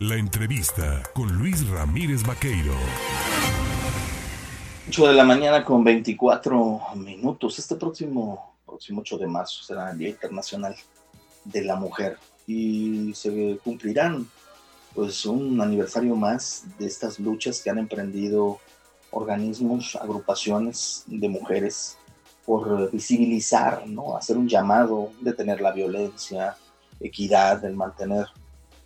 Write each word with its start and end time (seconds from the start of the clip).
La 0.00 0.16
entrevista 0.16 1.04
con 1.14 1.38
Luis 1.38 1.68
Ramírez 1.68 2.24
Vaqueiro. 2.26 2.74
8 4.88 5.06
de 5.06 5.14
la 5.14 5.22
mañana 5.22 5.64
con 5.64 5.84
24 5.84 6.80
minutos. 6.96 7.60
Este 7.60 7.76
próximo, 7.76 8.56
próximo 8.66 9.02
8 9.02 9.18
de 9.18 9.26
marzo 9.28 9.62
será 9.62 9.92
el 9.92 9.98
Día 9.98 10.08
Internacional 10.08 10.74
de 11.44 11.62
la 11.62 11.76
Mujer 11.76 12.18
y 12.44 13.12
se 13.14 13.60
cumplirán 13.62 14.28
pues 14.96 15.24
un 15.26 15.60
aniversario 15.60 16.16
más 16.16 16.64
de 16.76 16.86
estas 16.86 17.20
luchas 17.20 17.60
que 17.62 17.70
han 17.70 17.78
emprendido 17.78 18.58
organismos, 19.12 19.94
agrupaciones 19.94 21.04
de 21.06 21.28
mujeres 21.28 21.98
por 22.44 22.90
visibilizar, 22.90 23.86
¿no? 23.86 24.16
hacer 24.16 24.38
un 24.38 24.48
llamado, 24.48 25.12
detener 25.20 25.60
la 25.60 25.70
violencia, 25.70 26.56
equidad, 27.00 27.64
el 27.64 27.76
mantener 27.76 28.26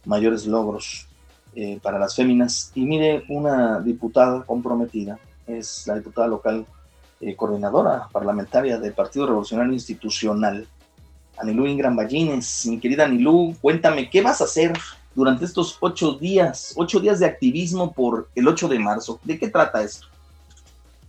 mayores 0.04 0.46
logros 0.46 1.06
eh, 1.54 1.78
para 1.82 1.98
las 1.98 2.14
féminas. 2.14 2.72
Y 2.74 2.82
mire, 2.82 3.24
una 3.28 3.80
diputada 3.80 4.42
comprometida 4.44 5.18
es 5.46 5.86
la 5.86 5.94
diputada 5.94 6.28
local 6.28 6.66
eh, 7.20 7.34
coordinadora 7.34 8.08
parlamentaria 8.12 8.78
del 8.78 8.92
Partido 8.92 9.26
Revolucionario 9.26 9.72
Institucional, 9.72 10.66
Anilú 11.36 11.66
Ingram 11.66 11.96
Ballines. 11.96 12.66
Mi 12.66 12.78
querida 12.78 13.04
Anilú, 13.06 13.56
cuéntame, 13.60 14.08
¿qué 14.08 14.22
vas 14.22 14.40
a 14.40 14.44
hacer 14.44 14.72
durante 15.14 15.44
estos 15.44 15.76
ocho 15.80 16.12
días, 16.12 16.74
ocho 16.76 17.00
días 17.00 17.18
de 17.18 17.26
activismo 17.26 17.92
por 17.92 18.28
el 18.34 18.46
8 18.46 18.68
de 18.68 18.78
marzo? 18.78 19.18
¿De 19.24 19.38
qué 19.38 19.48
trata 19.48 19.82
esto? 19.82 20.06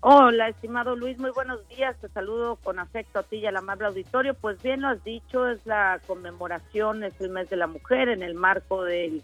Hola, 0.01 0.47
estimado 0.47 0.95
Luis, 0.95 1.19
muy 1.19 1.31
buenos 1.31 1.67
días. 1.67 1.93
Te 1.99 2.07
saludo 2.07 2.55
con 2.55 2.79
afecto 2.79 3.19
a 3.19 3.23
ti 3.23 3.35
y 3.35 3.45
al 3.47 3.57
amable 3.57 3.87
auditorio. 3.87 4.33
Pues 4.33 4.61
bien 4.63 4.79
lo 4.79 4.87
has 4.87 5.03
dicho, 5.03 5.45
es 5.49 5.65
la 5.65 5.99
conmemoración, 6.07 7.03
es 7.03 7.19
el 7.19 7.29
mes 7.29 7.49
de 7.49 7.57
la 7.57 7.67
mujer 7.67 8.07
en 8.07 8.23
el 8.23 8.33
marco 8.33 8.85
del 8.85 9.21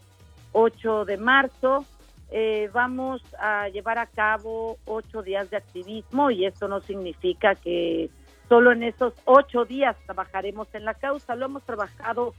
8 0.51 1.05
de 1.05 1.15
marzo. 1.15 1.85
Eh, 2.29 2.69
vamos 2.73 3.21
a 3.39 3.69
llevar 3.69 3.99
a 3.99 4.05
cabo 4.05 4.77
ocho 4.83 5.21
días 5.21 5.49
de 5.49 5.55
activismo 5.55 6.29
y 6.29 6.45
esto 6.45 6.67
no 6.67 6.81
significa 6.81 7.55
que 7.55 8.09
solo 8.49 8.73
en 8.73 8.83
esos 8.83 9.13
ocho 9.23 9.63
días 9.63 9.95
trabajaremos 10.05 10.67
en 10.73 10.83
la 10.83 10.95
causa. 10.95 11.37
Lo 11.37 11.45
hemos 11.45 11.63
trabajado 11.63 12.33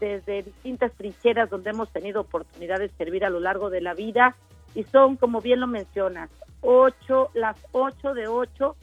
desde 0.00 0.42
distintas 0.42 0.90
trincheras 0.92 1.50
donde 1.50 1.68
hemos 1.68 1.92
tenido 1.92 2.22
oportunidad 2.22 2.78
de 2.78 2.88
servir 2.88 3.26
a 3.26 3.30
lo 3.30 3.40
largo 3.40 3.68
de 3.68 3.82
la 3.82 3.92
vida 3.92 4.36
y 4.74 4.84
son, 4.84 5.16
como 5.16 5.42
bien 5.42 5.60
lo 5.60 5.66
mencionas, 5.66 6.30
ocho, 6.64 7.30
las 7.34 7.56
ocho 7.72 8.14
de 8.14 8.26
ocho 8.26 8.76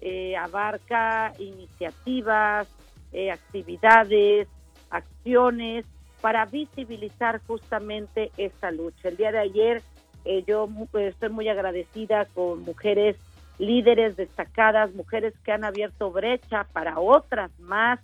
eh, 0.00 0.36
abarca 0.36 1.32
iniciativas, 1.38 2.68
eh, 3.12 3.30
actividades, 3.30 4.48
acciones 4.90 5.86
para 6.20 6.44
visibilizar 6.46 7.40
justamente 7.46 8.32
esta 8.36 8.70
lucha. 8.70 9.08
El 9.08 9.16
día 9.16 9.32
de 9.32 9.38
ayer 9.38 9.82
eh, 10.24 10.44
yo 10.46 10.68
estoy 10.94 11.28
muy 11.30 11.48
agradecida 11.48 12.26
con 12.26 12.62
mujeres 12.62 13.16
líderes 13.58 14.16
destacadas, 14.16 14.94
mujeres 14.94 15.34
que 15.44 15.52
han 15.52 15.64
abierto 15.64 16.10
brecha 16.10 16.66
para 16.72 16.98
otras 16.98 17.50
más 17.58 18.00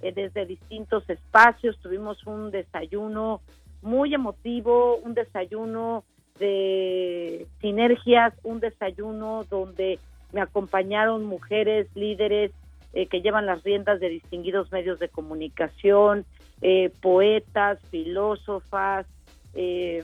desde 0.00 0.46
distintos 0.46 1.08
espacios. 1.08 1.78
Tuvimos 1.80 2.26
un 2.26 2.50
desayuno 2.50 3.40
muy 3.82 4.14
emotivo, 4.14 4.96
un 4.96 5.14
desayuno 5.14 6.04
de 6.38 7.46
sinergias, 7.60 8.34
un 8.42 8.60
desayuno 8.60 9.44
donde 9.50 9.98
me 10.32 10.40
acompañaron 10.40 11.24
mujeres 11.24 11.86
líderes 11.94 12.52
eh, 12.94 13.06
que 13.06 13.20
llevan 13.20 13.46
las 13.46 13.62
riendas 13.64 14.00
de 14.00 14.08
distinguidos 14.08 14.72
medios 14.72 14.98
de 14.98 15.08
comunicación, 15.08 16.24
eh, 16.62 16.90
poetas, 17.02 17.78
filósofas, 17.90 19.06
eh, 19.54 20.02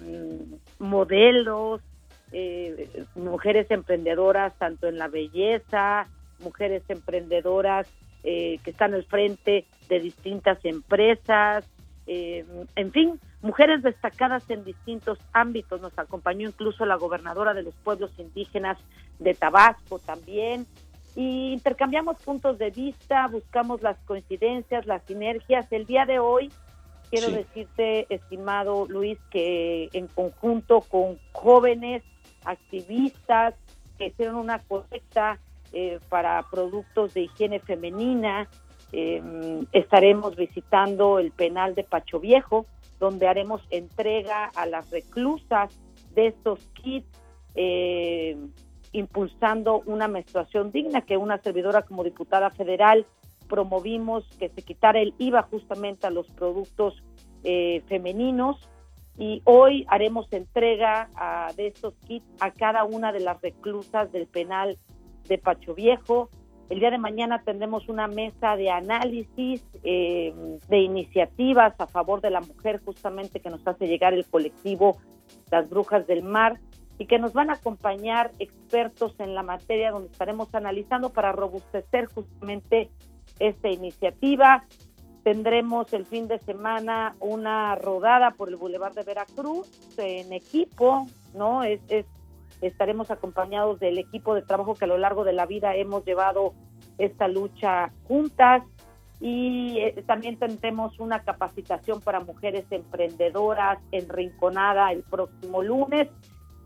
modelos, 0.79 1.81
mujeres 3.15 3.71
emprendedoras 3.71 4.59
tanto 4.59 4.89
en 4.89 4.99
la 4.99 5.07
belleza, 5.07 6.09
mujeres 6.41 6.83
emprendedoras 6.89 7.87
que 8.25 8.59
están 8.65 8.93
al 8.93 9.05
frente 9.05 9.67
de 9.89 10.01
distintas 10.01 10.59
empresas, 10.65 11.65
en 12.07 12.93
fin, 12.93 13.21
mujeres 13.41 13.83
destacadas 13.83 14.49
en 14.51 14.65
distintos 14.65 15.19
ámbitos. 15.33 15.81
Nos 15.81 15.99
acompañó 15.99 16.49
incluso 16.49 16.85
la 16.85 16.97
gobernadora 16.97 17.55
de 17.55 17.63
los 17.63 17.75
pueblos 17.77 18.11
indígenas 18.19 18.79
de 19.19 19.35
Tabasco 19.35 19.99
también. 19.99 20.67
Y 21.17 21.53
intercambiamos 21.53 22.21
puntos 22.23 22.59
de 22.59 22.71
vista, 22.71 23.29
buscamos 23.29 23.83
las 23.83 23.97
coincidencias, 24.01 24.87
las 24.87 25.05
sinergias. 25.05 25.71
El 25.71 25.87
día 25.87 26.07
de 26.07 26.19
hoy, 26.19 26.51
quiero 27.11 27.31
decirte, 27.31 28.07
estimado 28.13 28.87
Luis, 28.89 29.19
que 29.31 29.89
en 29.93 30.09
conjunto 30.09 30.81
con 30.81 31.19
jóvenes 31.33 32.03
activistas 32.45 33.55
que 33.97 34.07
hicieron 34.07 34.37
una 34.37 34.59
colecta 34.59 35.39
eh, 35.73 36.01
para 36.09 36.43
productos 36.51 37.15
de 37.15 37.23
higiene 37.23 37.61
femenina, 37.61 38.49
eh, 38.97 39.21
estaremos 39.73 40.37
visitando 40.37 41.19
el 41.19 41.33
penal 41.33 41.75
de 41.75 41.83
Pacho 41.83 42.21
Viejo, 42.21 42.67
donde 43.01 43.27
haremos 43.27 43.61
entrega 43.71 44.53
a 44.55 44.67
las 44.67 44.89
reclusas 44.91 45.77
de 46.15 46.29
estos 46.29 46.61
kits, 46.75 47.09
eh, 47.57 48.37
impulsando 48.93 49.83
una 49.87 50.07
menstruación 50.07 50.71
digna, 50.71 51.01
que 51.01 51.17
una 51.17 51.39
servidora 51.39 51.83
como 51.83 52.05
diputada 52.05 52.51
federal 52.51 53.05
promovimos 53.49 54.25
que 54.39 54.49
se 54.51 54.63
quitara 54.63 55.01
el 55.01 55.13
IVA 55.19 55.43
justamente 55.43 56.07
a 56.07 56.11
los 56.11 56.29
productos 56.29 57.03
eh, 57.43 57.83
femeninos 57.89 58.69
y 59.19 59.43
hoy 59.45 59.85
haremos 59.89 60.33
entrega 60.33 61.09
de 61.57 61.67
estos 61.67 61.95
kits 62.07 62.27
a 62.41 62.53
cada 62.53 62.85
una 62.85 63.11
de 63.11 63.21
las 63.21 63.43
reclusas 63.43 64.13
del 64.13 64.29
penal 64.29 64.79
de 65.29 65.39
Pacho 65.39 65.75
Viejo. 65.75 66.31
El 66.71 66.81
día 66.81 66.91
de 66.91 66.99
mañana 66.99 67.43
tendremos 67.45 67.89
una 67.89 68.09
mesa 68.09 68.57
de 68.57 68.71
análisis 68.71 69.63
eh, 69.83 70.33
de 70.69 70.79
iniciativas 70.79 71.75
a 71.79 71.87
favor 71.87 72.21
de 72.21 72.31
la 72.31 72.41
mujer, 72.41 72.81
justamente 72.85 73.41
que 73.41 73.51
nos 73.51 73.67
hace 73.67 73.87
llegar 73.87 74.15
el 74.15 74.25
colectivo 74.27 74.97
Las 75.51 75.69
Brujas 75.69 76.07
del 76.07 76.23
Mar 76.23 76.59
y 76.99 77.07
que 77.07 77.19
nos 77.19 77.33
van 77.33 77.51
a 77.51 77.55
acompañar 77.55 78.31
expertos 78.39 79.15
en 79.19 79.35
la 79.35 79.43
materia 79.43 79.91
donde 79.91 80.11
estaremos 80.11 80.55
analizando 80.55 81.11
para 81.11 81.33
robustecer 81.33 82.07
justamente 82.07 82.91
esta 83.39 83.69
iniciativa. 83.69 84.65
Tendremos 85.23 85.93
el 85.93 86.07
fin 86.07 86.29
de 86.29 86.39
semana 86.39 87.17
una 87.19 87.75
rodada 87.77 88.31
por 88.33 88.49
el 88.49 88.57
Boulevard 88.57 88.95
de 88.95 89.03
Veracruz 89.03 89.69
en 89.97 90.33
equipo, 90.33 91.07
¿no? 91.35 91.65
Es, 91.65 91.81
estaremos 92.67 93.11
acompañados 93.11 93.79
del 93.81 93.99
equipo 93.99 94.35
de 94.35 94.43
trabajo 94.43 94.75
que 94.75 94.85
a 94.85 94.89
lo 94.89 94.99
largo 94.99 95.25
de 95.25 95.33
la 95.33 95.47
vida 95.47 95.75
hemos 95.75 96.05
llevado 96.05 96.55
esta 96.99 97.29
lucha 97.29 97.93
juntas 98.05 98.63
y 99.21 99.79
eh, 99.79 100.05
también 100.07 100.39
tendremos 100.39 100.99
una 100.99 101.23
capacitación 101.23 102.01
para 102.01 102.21
mujeres 102.21 102.65
emprendedoras 102.71 103.79
en 103.93 104.09
Rinconada 104.09 104.93
el 104.93 105.03
próximo 105.03 105.63
lunes. 105.63 106.09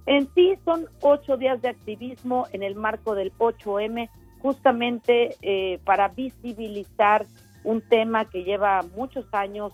En 0.06 0.28
sí 0.34 0.54
son 0.64 0.86
ocho 1.02 1.36
días 1.36 1.60
de 1.60 1.68
activismo 1.68 2.46
en 2.52 2.62
el 2.62 2.74
marco 2.74 3.14
del 3.14 3.32
8M, 3.34 4.08
justamente 4.40 5.36
eh, 5.42 5.78
para 5.84 6.08
visibilizar 6.08 7.26
un 7.64 7.82
tema 7.82 8.24
que 8.24 8.44
lleva 8.44 8.82
muchos 8.96 9.26
años 9.32 9.72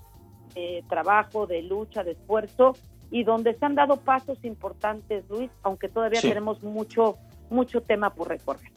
de 0.54 0.84
trabajo, 0.88 1.46
de 1.46 1.62
lucha, 1.62 2.02
de 2.02 2.12
esfuerzo 2.12 2.74
y 3.14 3.22
donde 3.22 3.56
se 3.56 3.64
han 3.64 3.76
dado 3.76 3.98
pasos 3.98 4.38
importantes, 4.42 5.22
Luis, 5.30 5.48
aunque 5.62 5.88
todavía 5.88 6.20
tenemos 6.20 6.64
mucho, 6.64 7.16
mucho 7.48 7.80
tema 7.80 8.12
por 8.12 8.26
recorrer. 8.26 8.72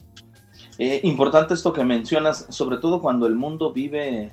Eh, 0.78 1.00
importante 1.02 1.54
esto 1.54 1.72
que 1.72 1.82
mencionas, 1.82 2.46
sobre 2.48 2.76
todo 2.76 3.02
cuando 3.02 3.26
el 3.26 3.34
mundo 3.34 3.72
vive, 3.72 4.30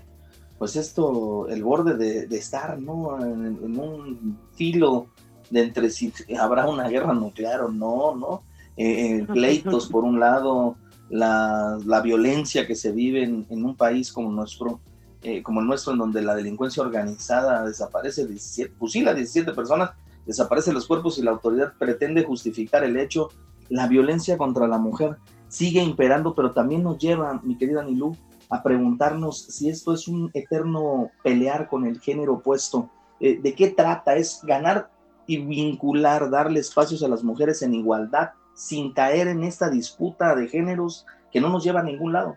pues 0.60 0.76
esto, 0.76 1.48
el 1.48 1.64
borde 1.64 1.98
de, 2.28 2.38
estar, 2.38 2.80
¿no? 2.80 3.20
En, 3.20 3.80
un 3.80 4.38
filo 4.54 5.08
de 5.50 5.64
entre 5.64 5.90
si 5.90 6.14
habrá 6.40 6.68
una 6.68 6.88
guerra 6.88 7.16
nuclear 7.16 7.62
o 7.62 7.70
no, 7.70 8.14
¿no? 8.16 8.44
Eh, 8.78 9.22
eh, 9.22 9.26
pleitos 9.26 9.88
por 9.88 10.04
un 10.04 10.20
lado, 10.20 10.76
la, 11.10 11.80
la, 11.84 12.02
violencia 12.02 12.68
que 12.68 12.76
se 12.76 12.92
vive 12.92 13.24
en, 13.24 13.48
en 13.50 13.66
un 13.66 13.76
país 13.76 14.14
como 14.14 14.32
nuestro, 14.32 14.82
eh, 15.28 15.42
como 15.42 15.60
el 15.60 15.66
nuestro, 15.66 15.94
en 15.94 15.98
donde 15.98 16.22
la 16.22 16.36
delincuencia 16.36 16.84
organizada 16.84 17.66
desaparece, 17.66 18.28
17, 18.28 18.76
fusila 18.78 19.10
a 19.10 19.16
17 19.16 19.54
personas, 19.54 19.90
desaparecen 20.24 20.76
los 20.76 20.86
cuerpos 20.86 21.18
y 21.18 21.24
la 21.24 21.32
autoridad 21.32 21.74
pretende 21.80 22.24
justificar 22.24 22.84
el 22.84 22.96
hecho, 22.96 23.30
la 23.70 23.88
violencia 23.88 24.38
contra 24.38 24.68
la 24.68 24.78
mujer 24.78 25.18
sigue 25.48 25.82
imperando, 25.82 26.36
pero 26.36 26.52
también 26.52 26.84
nos 26.84 27.00
lleva, 27.00 27.42
mi 27.42 27.58
querida 27.58 27.84
Nilú, 27.84 28.16
a 28.52 28.62
preguntarnos 28.62 29.42
si 29.42 29.68
esto 29.68 29.96
es 29.96 30.08
un 30.08 30.30
eterno 30.36 31.10
pelear 31.24 31.70
con 31.70 31.88
el 31.88 32.00
género 32.00 32.34
opuesto. 32.34 32.92
Eh, 33.20 33.40
¿De 33.42 33.56
qué 33.56 33.70
trata? 33.70 34.16
¿Es 34.16 34.42
ganar 34.44 34.92
y 35.26 35.38
vincular, 35.38 36.30
darle 36.30 36.60
espacios 36.60 37.02
a 37.02 37.08
las 37.08 37.24
mujeres 37.24 37.64
en 37.64 37.74
igualdad 37.74 38.34
sin 38.54 38.94
caer 38.94 39.28
en 39.28 39.44
esta 39.44 39.72
disputa 39.72 40.36
de 40.36 40.48
géneros 40.50 41.08
que 41.32 41.42
no 41.42 41.50
nos 41.50 41.64
lleva 41.64 41.80
a 41.80 41.84
ningún 41.84 42.14
lado? 42.14 42.36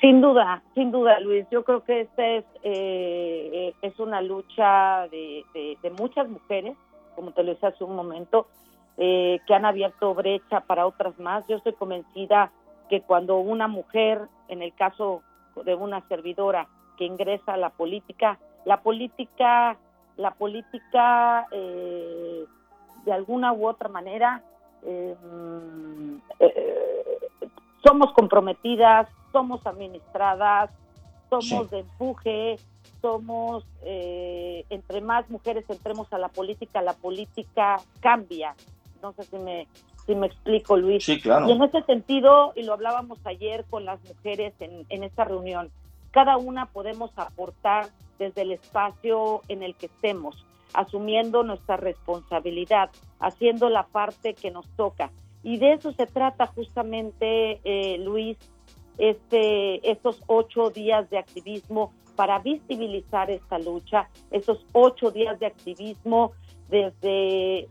Sin 0.00 0.22
duda, 0.22 0.62
sin 0.74 0.90
duda, 0.90 1.20
Luis. 1.20 1.46
Yo 1.50 1.62
creo 1.62 1.84
que 1.84 2.02
esta 2.02 2.26
es, 2.26 2.44
eh, 2.62 3.74
es 3.82 3.98
una 3.98 4.22
lucha 4.22 5.06
de, 5.08 5.44
muchas 5.98 6.26
mujeres, 6.26 6.74
como 7.14 7.32
te 7.32 7.42
lo 7.42 7.52
decía 7.52 7.68
hace 7.68 7.84
un 7.84 7.96
momento, 7.96 8.46
eh, 8.96 9.40
que 9.46 9.54
han 9.54 9.66
abierto 9.66 10.14
brecha 10.14 10.60
para 10.60 10.86
otras 10.86 11.18
más. 11.18 11.46
Yo 11.48 11.56
estoy 11.56 11.74
convencida 11.74 12.50
que 12.88 13.02
cuando 13.02 13.38
una 13.38 13.68
mujer, 13.68 14.22
en 14.48 14.62
el 14.62 14.72
caso 14.74 15.22
de 15.64 15.74
una 15.74 16.00
servidora 16.08 16.66
que 16.96 17.04
ingresa 17.04 17.52
a 17.52 17.58
la 17.58 17.68
política, 17.68 18.38
la 18.64 18.80
política, 18.80 19.76
la 20.16 20.30
política 20.30 21.46
eh, 21.52 22.46
de 23.04 23.12
alguna 23.12 23.52
u 23.52 23.68
otra 23.68 23.90
manera 23.90 24.42
somos 27.82 28.12
comprometidas, 28.12 29.08
somos 29.32 29.66
administradas, 29.66 30.70
somos 31.28 31.70
de 31.70 31.80
empuje, 31.80 32.56
somos, 33.00 33.64
eh, 33.82 34.64
entre 34.70 35.00
más 35.00 35.28
mujeres 35.30 35.64
entremos 35.68 36.12
a 36.12 36.18
la 36.18 36.28
política, 36.28 36.82
la 36.82 36.94
política 36.94 37.76
cambia. 38.00 38.54
No 39.02 39.12
sé 39.12 39.24
si 39.24 39.38
me, 39.38 39.66
si 40.06 40.14
me 40.14 40.26
explico, 40.26 40.76
Luis. 40.76 41.04
Sí, 41.04 41.20
claro. 41.20 41.48
Y 41.48 41.52
en 41.52 41.62
ese 41.62 41.82
sentido, 41.82 42.52
y 42.54 42.64
lo 42.64 42.74
hablábamos 42.74 43.18
ayer 43.24 43.64
con 43.70 43.84
las 43.84 44.00
mujeres 44.04 44.52
en, 44.60 44.84
en 44.88 45.04
esta 45.04 45.24
reunión, 45.24 45.70
cada 46.10 46.36
una 46.36 46.66
podemos 46.66 47.10
aportar 47.16 47.86
desde 48.18 48.42
el 48.42 48.52
espacio 48.52 49.42
en 49.48 49.62
el 49.62 49.74
que 49.74 49.86
estemos, 49.86 50.44
asumiendo 50.74 51.42
nuestra 51.42 51.76
responsabilidad, 51.76 52.90
haciendo 53.18 53.70
la 53.70 53.84
parte 53.84 54.34
que 54.34 54.50
nos 54.50 54.66
toca. 54.76 55.10
Y 55.42 55.58
de 55.58 55.74
eso 55.74 55.92
se 55.92 56.06
trata 56.06 56.46
justamente, 56.46 57.60
eh, 57.64 57.98
Luis, 57.98 58.36
este, 58.98 59.90
estos 59.90 60.22
ocho 60.26 60.70
días 60.70 61.08
de 61.08 61.18
activismo 61.18 61.92
para 62.16 62.38
visibilizar 62.38 63.30
esta 63.30 63.58
lucha, 63.58 64.10
esos 64.30 64.64
ocho 64.72 65.10
días 65.10 65.40
de 65.40 65.46
activismo 65.46 66.32
desde 66.68 67.68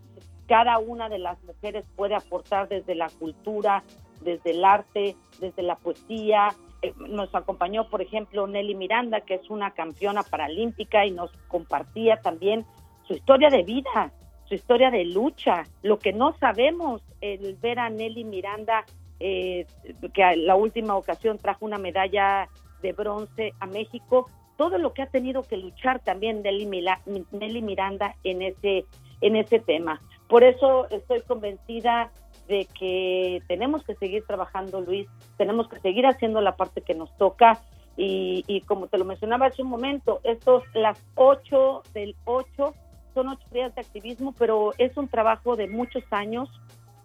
cada 0.47 0.79
una 0.79 1.07
de 1.07 1.19
las 1.19 1.41
mujeres 1.43 1.85
puede 1.95 2.15
aportar 2.15 2.67
desde 2.67 2.95
la 2.95 3.09
cultura, 3.09 3.83
desde 4.21 4.51
el 4.51 4.65
arte, 4.65 5.15
desde 5.39 5.61
la 5.61 5.75
poesía. 5.75 6.49
Eh, 6.81 6.93
nos 6.97 7.33
acompañó, 7.35 7.87
por 7.89 8.01
ejemplo, 8.01 8.47
Nelly 8.47 8.73
Miranda, 8.73 9.21
que 9.21 9.35
es 9.35 9.49
una 9.51 9.71
campeona 9.71 10.23
paralímpica 10.23 11.05
y 11.05 11.11
nos 11.11 11.31
compartía 11.47 12.17
también 12.17 12.65
su 13.07 13.13
historia 13.13 13.49
de 13.49 13.63
vida, 13.63 14.11
su 14.49 14.55
historia 14.55 14.89
de 14.89 15.05
lucha, 15.05 15.63
lo 15.83 15.99
que 15.99 16.11
no 16.11 16.35
sabemos, 16.39 17.01
el 17.21 17.55
ver 17.55 17.79
a 17.79 17.89
Nelly 17.89 18.23
Miranda 18.23 18.83
eh, 19.19 19.67
que 20.13 20.35
la 20.37 20.55
última 20.55 20.95
ocasión 20.95 21.37
trajo 21.37 21.65
una 21.65 21.77
medalla 21.77 22.49
de 22.81 22.93
bronce 22.93 23.53
a 23.59 23.67
México, 23.67 24.27
todo 24.57 24.77
lo 24.77 24.93
que 24.93 25.03
ha 25.03 25.07
tenido 25.07 25.43
que 25.43 25.57
luchar 25.57 25.99
también 25.99 26.41
Nelly, 26.41 27.61
Miranda 27.61 28.15
en 28.23 28.41
ese, 28.41 28.85
en 29.21 29.35
ese 29.35 29.59
tema. 29.59 30.01
Por 30.27 30.43
eso 30.43 30.89
estoy 30.89 31.21
convencida 31.21 32.11
de 32.47 32.65
que 32.77 33.43
tenemos 33.47 33.83
que 33.83 33.95
seguir 33.95 34.25
trabajando, 34.25 34.81
Luis, 34.81 35.07
tenemos 35.37 35.67
que 35.69 35.79
seguir 35.79 36.07
haciendo 36.07 36.41
la 36.41 36.55
parte 36.55 36.81
que 36.81 36.95
nos 36.95 37.15
toca 37.17 37.59
y, 37.97 38.43
y 38.47 38.61
como 38.61 38.87
te 38.87 38.97
lo 38.97 39.05
mencionaba 39.05 39.47
hace 39.47 39.61
un 39.61 39.69
momento, 39.69 40.21
estos, 40.23 40.63
las 40.73 40.97
ocho 41.15 41.83
del 41.93 42.15
ocho, 42.25 42.73
son 43.19 43.27
ocho 43.27 43.45
días 43.51 43.75
de 43.75 43.81
activismo, 43.81 44.33
pero 44.37 44.71
es 44.77 44.95
un 44.95 45.09
trabajo 45.09 45.57
de 45.57 45.67
muchos 45.67 46.03
años, 46.09 46.49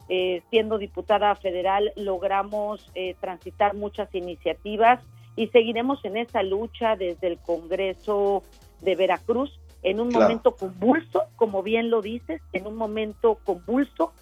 eh, 0.09 0.43
siendo 0.49 0.79
diputada 0.79 1.35
federal 1.35 1.93
logramos 1.97 2.89
eh, 2.95 3.17
transitar 3.21 3.75
muchas 3.75 4.15
iniciativas 4.15 5.03
y 5.35 5.49
seguiremos 5.49 6.05
en 6.05 6.19
esa 6.19 6.45
lucha 6.45 6.95
desde 6.95 7.27
el 7.27 7.39
Congreso 7.39 8.45
de 8.83 8.95
Veracruz 8.95 9.59
en 9.83 9.99
un 9.99 10.11
momento 10.11 10.55
convulso, 10.55 11.25
como 11.35 11.65
bien 11.65 11.91
lo 11.91 12.01
dices, 12.01 12.41
en 12.53 12.69
un 12.69 12.77
momento 12.77 13.39
convulso, 13.45 14.13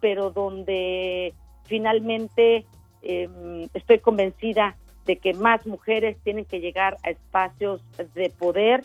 pero 0.00 0.30
donde 0.30 1.32
finalmente 1.64 2.66
em, 3.02 3.68
estoy 3.72 4.00
convencida 4.00 4.76
de 5.04 5.18
que 5.18 5.32
más 5.32 5.64
mujeres 5.64 6.16
tienen 6.24 6.44
que 6.44 6.58
llegar 6.58 6.96
a 7.04 7.10
espacios 7.10 7.82
de 8.14 8.30
poder 8.30 8.82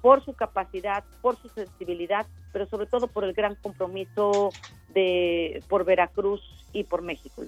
por 0.00 0.24
su 0.24 0.34
capacidad, 0.34 1.04
por 1.20 1.36
su 1.36 1.48
sensibilidad, 1.48 2.26
pero 2.52 2.66
sobre 2.66 2.86
todo 2.86 3.06
por 3.06 3.24
el 3.24 3.32
gran 3.32 3.54
compromiso 3.56 4.50
de 4.88 5.62
por 5.68 5.84
Veracruz 5.84 6.40
y 6.72 6.84
por 6.84 7.02
México. 7.02 7.42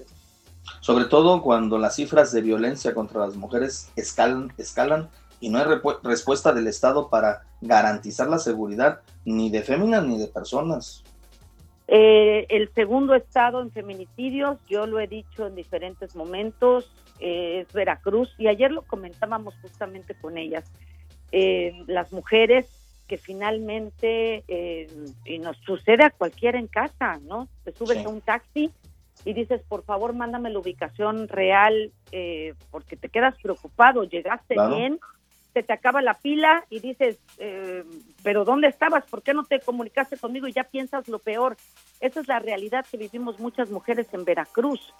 Sobre 0.80 1.06
todo 1.06 1.42
cuando 1.42 1.78
las 1.78 1.96
cifras 1.96 2.32
de 2.32 2.42
violencia 2.42 2.94
contra 2.94 3.26
las 3.26 3.36
mujeres 3.36 3.90
escalan, 3.96 4.52
escalan 4.58 5.08
y 5.40 5.48
no 5.50 5.58
hay 5.58 5.64
respuesta 6.02 6.52
del 6.52 6.66
Estado 6.66 7.08
para 7.08 7.42
garantizar 7.60 8.28
la 8.28 8.38
seguridad 8.38 9.00
ni 9.24 9.50
de 9.50 9.62
féminas 9.62 10.04
ni 10.04 10.18
de 10.18 10.28
personas. 10.28 11.04
Eh, 11.86 12.46
el 12.50 12.70
segundo 12.74 13.14
estado 13.14 13.62
en 13.62 13.70
feminicidios, 13.70 14.58
yo 14.68 14.86
lo 14.86 15.00
he 15.00 15.06
dicho 15.06 15.46
en 15.46 15.54
diferentes 15.54 16.14
momentos, 16.14 16.92
eh, 17.18 17.60
es 17.60 17.72
Veracruz 17.72 18.28
y 18.36 18.46
ayer 18.46 18.70
lo 18.70 18.82
comentábamos 18.82 19.54
justamente 19.62 20.14
con 20.14 20.36
ellas. 20.36 20.70
Eh, 21.32 21.82
las 21.86 22.12
mujeres 22.12 22.66
que 23.08 23.16
finalmente, 23.16 24.44
eh, 24.46 24.86
y 25.24 25.38
nos 25.38 25.56
sucede 25.58 26.04
a 26.04 26.10
cualquiera 26.10 26.58
en 26.58 26.66
casa, 26.66 27.18
¿no? 27.22 27.48
Te 27.64 27.72
subes 27.72 28.04
a 28.04 28.08
un 28.08 28.20
taxi 28.20 28.70
y 29.24 29.32
dices, 29.32 29.62
por 29.66 29.82
favor, 29.82 30.12
mándame 30.12 30.50
la 30.50 30.58
ubicación 30.58 31.26
real, 31.26 31.90
eh, 32.12 32.54
porque 32.70 32.96
te 32.96 33.08
quedas 33.08 33.34
preocupado, 33.42 34.04
llegaste 34.04 34.54
bien, 34.68 35.00
se 35.54 35.62
te 35.62 35.72
acaba 35.72 36.02
la 36.02 36.14
pila 36.14 36.64
y 36.68 36.80
dices, 36.80 37.18
eh, 37.38 37.82
pero 38.22 38.44
¿dónde 38.44 38.68
estabas? 38.68 39.04
¿Por 39.06 39.22
qué 39.22 39.34
no 39.34 39.44
te 39.44 39.60
comunicaste 39.60 40.18
conmigo? 40.18 40.46
Y 40.46 40.52
ya 40.52 40.64
piensas 40.64 41.08
lo 41.08 41.18
peor. 41.18 41.56
Esa 42.00 42.20
es 42.20 42.28
la 42.28 42.38
realidad 42.38 42.86
que 42.88 42.98
vivimos 42.98 43.40
muchas 43.40 43.70
mujeres 43.70 44.06
en 44.12 44.24
Veracruz. 44.24 44.92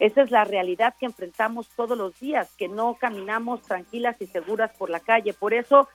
Esa 0.00 0.22
es 0.22 0.30
la 0.30 0.44
realidad 0.44 0.94
que 0.98 1.06
enfrentamos 1.06 1.68
todos 1.68 1.96
los 1.96 2.18
días, 2.18 2.52
que 2.56 2.68
no 2.68 2.94
caminamos 2.94 3.62
tranquilas 3.62 4.16
y 4.20 4.26
seguras 4.26 4.72
por 4.76 4.90
la 4.90 5.00
calle. 5.00 5.32
Por 5.32 5.54
eso 5.54 5.88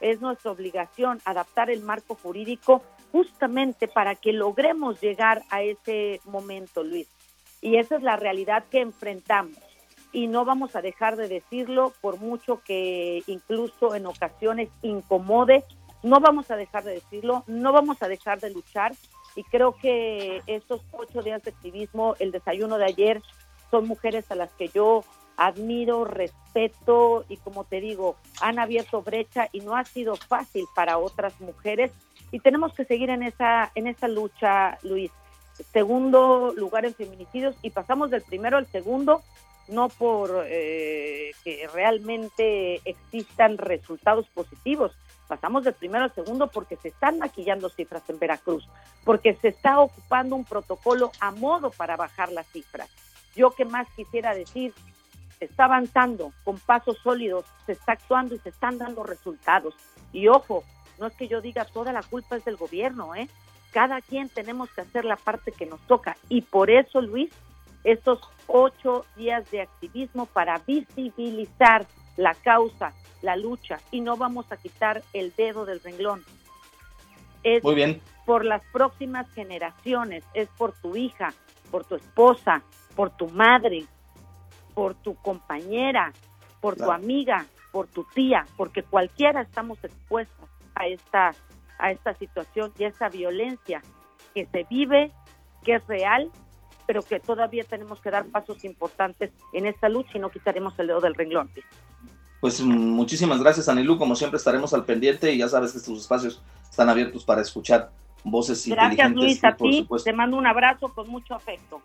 es 0.00 0.20
nuestra 0.20 0.50
obligación 0.50 1.20
adaptar 1.24 1.70
el 1.70 1.82
marco 1.82 2.14
jurídico 2.14 2.82
justamente 3.12 3.88
para 3.88 4.14
que 4.14 4.32
logremos 4.32 5.00
llegar 5.00 5.42
a 5.50 5.62
ese 5.62 6.20
momento, 6.24 6.82
Luis. 6.82 7.08
Y 7.60 7.76
esa 7.76 7.96
es 7.96 8.02
la 8.02 8.16
realidad 8.16 8.64
que 8.70 8.80
enfrentamos. 8.80 9.56
Y 10.12 10.26
no 10.26 10.44
vamos 10.44 10.76
a 10.76 10.82
dejar 10.82 11.16
de 11.16 11.28
decirlo 11.28 11.92
por 12.00 12.18
mucho 12.18 12.60
que 12.64 13.22
incluso 13.26 13.94
en 13.94 14.06
ocasiones 14.06 14.68
incomode, 14.82 15.64
no 16.02 16.20
vamos 16.20 16.50
a 16.50 16.56
dejar 16.56 16.84
de 16.84 16.94
decirlo, 16.94 17.44
no 17.46 17.72
vamos 17.72 18.02
a 18.02 18.08
dejar 18.08 18.40
de 18.40 18.50
luchar. 18.50 18.92
Y 19.34 19.44
creo 19.44 19.74
que 19.76 20.42
estos 20.46 20.82
ocho 20.92 21.22
días 21.22 21.42
de 21.42 21.50
activismo, 21.50 22.14
el 22.18 22.32
desayuno 22.32 22.78
de 22.78 22.84
ayer, 22.84 23.22
son 23.70 23.88
mujeres 23.88 24.30
a 24.30 24.34
las 24.34 24.52
que 24.52 24.68
yo 24.68 25.04
admiro, 25.36 26.04
respeto 26.04 27.24
y 27.28 27.38
como 27.38 27.64
te 27.64 27.80
digo, 27.80 28.16
han 28.40 28.58
abierto 28.58 29.02
brecha 29.02 29.48
y 29.52 29.60
no 29.60 29.76
ha 29.76 29.84
sido 29.84 30.16
fácil 30.16 30.66
para 30.74 30.98
otras 30.98 31.40
mujeres 31.40 31.90
y 32.30 32.40
tenemos 32.40 32.74
que 32.74 32.84
seguir 32.84 33.10
en 33.10 33.22
esa 33.22 33.72
en 33.74 33.86
esa 33.86 34.08
lucha, 34.08 34.78
Luis. 34.82 35.10
Segundo 35.72 36.52
lugar 36.56 36.84
en 36.84 36.94
feminicidios 36.94 37.56
y 37.62 37.70
pasamos 37.70 38.10
del 38.10 38.22
primero 38.22 38.56
al 38.58 38.66
segundo 38.66 39.22
no 39.68 39.88
por 39.88 40.44
eh, 40.48 41.32
que 41.44 41.68
realmente 41.72 42.80
existan 42.84 43.58
resultados 43.58 44.26
positivos. 44.34 44.92
Pasamos 45.32 45.64
del 45.64 45.72
primero 45.72 46.04
al 46.04 46.14
segundo 46.14 46.48
porque 46.48 46.76
se 46.76 46.88
están 46.88 47.18
maquillando 47.18 47.70
cifras 47.70 48.02
en 48.10 48.18
Veracruz, 48.18 48.68
porque 49.02 49.34
se 49.36 49.48
está 49.48 49.80
ocupando 49.80 50.36
un 50.36 50.44
protocolo 50.44 51.10
a 51.20 51.30
modo 51.30 51.70
para 51.70 51.96
bajar 51.96 52.30
las 52.30 52.46
cifras. 52.48 52.90
Yo 53.34 53.52
que 53.52 53.64
más 53.64 53.88
quisiera 53.96 54.34
decir 54.34 54.74
se 55.38 55.46
está 55.46 55.64
avanzando 55.64 56.34
con 56.44 56.58
pasos 56.58 56.98
sólidos, 57.02 57.46
se 57.64 57.72
está 57.72 57.92
actuando 57.92 58.34
y 58.34 58.40
se 58.40 58.50
están 58.50 58.76
dando 58.76 59.04
resultados. 59.04 59.74
Y 60.12 60.28
ojo, 60.28 60.64
no 60.98 61.06
es 61.06 61.14
que 61.14 61.28
yo 61.28 61.40
diga 61.40 61.64
toda 61.64 61.94
la 61.94 62.02
culpa 62.02 62.36
es 62.36 62.44
del 62.44 62.58
gobierno, 62.58 63.14
¿eh? 63.14 63.26
Cada 63.72 64.02
quien 64.02 64.28
tenemos 64.28 64.70
que 64.72 64.82
hacer 64.82 65.06
la 65.06 65.16
parte 65.16 65.50
que 65.50 65.64
nos 65.64 65.80
toca. 65.86 66.18
Y 66.28 66.42
por 66.42 66.68
eso, 66.68 67.00
Luis, 67.00 67.30
estos 67.84 68.20
ocho 68.48 69.06
días 69.16 69.50
de 69.50 69.62
activismo 69.62 70.26
para 70.26 70.58
visibilizar 70.58 71.86
la 72.16 72.34
causa, 72.34 72.92
la 73.22 73.36
lucha, 73.36 73.78
y 73.90 74.00
no 74.00 74.16
vamos 74.16 74.50
a 74.50 74.56
quitar 74.56 75.02
el 75.12 75.32
dedo 75.36 75.64
del 75.64 75.80
renglón. 75.80 76.24
Es 77.42 77.62
Muy 77.64 77.74
bien. 77.74 78.00
por 78.24 78.44
las 78.44 78.62
próximas 78.72 79.28
generaciones, 79.32 80.24
es 80.34 80.48
por 80.50 80.72
tu 80.72 80.96
hija, 80.96 81.32
por 81.70 81.84
tu 81.84 81.96
esposa, 81.96 82.62
por 82.94 83.10
tu 83.10 83.28
madre, 83.28 83.86
por 84.74 84.94
tu 84.94 85.14
compañera, 85.16 86.12
por 86.60 86.76
tu 86.76 86.90
amiga, 86.90 87.46
por 87.72 87.88
tu 87.88 88.04
tía, 88.14 88.46
porque 88.56 88.82
cualquiera 88.82 89.42
estamos 89.42 89.82
expuestos 89.82 90.48
a 90.74 90.86
esta 90.86 91.32
a 91.78 91.90
esta 91.90 92.14
situación 92.14 92.72
y 92.78 92.84
a 92.84 92.88
esta 92.88 93.08
violencia 93.08 93.82
que 94.34 94.46
se 94.46 94.64
vive, 94.70 95.10
que 95.64 95.74
es 95.74 95.86
real 95.88 96.30
pero 96.86 97.02
que 97.02 97.20
todavía 97.20 97.64
tenemos 97.64 98.00
que 98.00 98.10
dar 98.10 98.26
pasos 98.26 98.64
importantes 98.64 99.30
en 99.52 99.66
esta 99.66 99.88
lucha 99.88 100.10
y 100.14 100.18
no 100.18 100.30
quitaremos 100.30 100.78
el 100.78 100.88
dedo 100.88 101.00
del 101.00 101.14
renglón. 101.14 101.50
Pues 102.40 102.60
muchísimas 102.60 103.40
gracias, 103.40 103.68
Anilú. 103.68 103.98
Como 103.98 104.16
siempre 104.16 104.36
estaremos 104.36 104.74
al 104.74 104.84
pendiente 104.84 105.32
y 105.32 105.38
ya 105.38 105.48
sabes 105.48 105.72
que 105.72 105.78
estos 105.78 106.00
espacios 106.00 106.42
están 106.68 106.88
abiertos 106.88 107.24
para 107.24 107.40
escuchar 107.40 107.90
voces 108.24 108.66
gracias, 108.66 108.92
inteligentes. 108.92 109.40
Gracias, 109.40 109.60
Luis, 109.60 109.88
a 109.92 109.98
ti. 109.98 110.04
Te 110.04 110.12
mando 110.12 110.36
un 110.36 110.46
abrazo 110.46 110.88
con 110.88 111.08
mucho 111.08 111.34
afecto. 111.34 111.80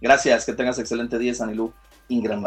Gracias, 0.00 0.46
que 0.46 0.52
tengas 0.52 0.78
excelente 0.78 1.18
día, 1.18 1.34
Sanilú. 1.34 1.72
Ingram 2.08 2.42